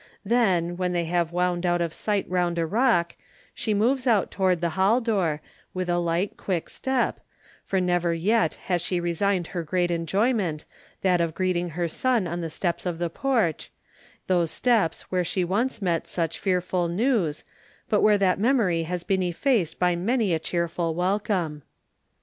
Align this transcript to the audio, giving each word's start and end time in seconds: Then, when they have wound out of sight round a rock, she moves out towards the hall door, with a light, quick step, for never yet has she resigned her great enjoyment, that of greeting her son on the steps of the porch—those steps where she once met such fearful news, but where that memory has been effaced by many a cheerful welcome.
Then, 0.25 0.77
when 0.77 0.93
they 0.93 1.05
have 1.05 1.31
wound 1.31 1.63
out 1.63 1.79
of 1.79 1.93
sight 1.93 2.25
round 2.27 2.57
a 2.57 2.65
rock, 2.65 3.15
she 3.53 3.71
moves 3.75 4.07
out 4.07 4.31
towards 4.31 4.59
the 4.59 4.71
hall 4.71 4.99
door, 4.99 5.43
with 5.75 5.89
a 5.89 5.99
light, 5.99 6.37
quick 6.37 6.71
step, 6.71 7.19
for 7.63 7.79
never 7.79 8.11
yet 8.11 8.55
has 8.65 8.81
she 8.81 8.99
resigned 8.99 9.45
her 9.53 9.61
great 9.61 9.91
enjoyment, 9.91 10.65
that 11.03 11.21
of 11.21 11.35
greeting 11.35 11.69
her 11.77 11.87
son 11.87 12.25
on 12.27 12.41
the 12.41 12.49
steps 12.49 12.87
of 12.87 12.97
the 12.97 13.11
porch—those 13.11 14.49
steps 14.49 15.03
where 15.11 15.23
she 15.23 15.43
once 15.43 15.83
met 15.83 16.07
such 16.07 16.39
fearful 16.39 16.87
news, 16.87 17.43
but 17.87 18.01
where 18.01 18.17
that 18.17 18.39
memory 18.39 18.81
has 18.81 19.03
been 19.03 19.21
effaced 19.21 19.77
by 19.77 19.95
many 19.95 20.33
a 20.33 20.39
cheerful 20.39 20.95
welcome. 20.95 21.61